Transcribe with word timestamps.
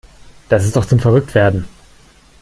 Das 0.49 0.65
ist 0.65 0.75
doch 0.75 0.87
zum 0.87 0.97
verrückt 0.97 1.35
werden. 1.35 1.65